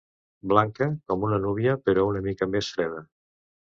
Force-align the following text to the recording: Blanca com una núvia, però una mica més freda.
Blanca 0.53 0.87
com 1.11 1.27
una 1.27 1.39
núvia, 1.45 1.75
però 1.91 2.07
una 2.13 2.25
mica 2.31 2.49
més 2.55 2.71
freda. 2.79 3.05